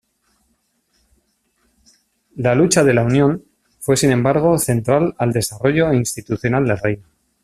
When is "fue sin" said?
3.81-4.11